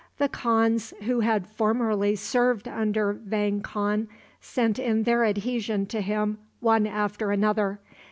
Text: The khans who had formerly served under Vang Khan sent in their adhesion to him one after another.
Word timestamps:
The 0.17 0.29
khans 0.29 0.95
who 1.03 1.19
had 1.19 1.45
formerly 1.45 2.15
served 2.15 2.67
under 2.67 3.13
Vang 3.13 3.61
Khan 3.61 4.07
sent 4.39 4.79
in 4.79 5.03
their 5.03 5.23
adhesion 5.23 5.85
to 5.85 6.01
him 6.01 6.39
one 6.59 6.87
after 6.87 7.29
another. 7.29 7.79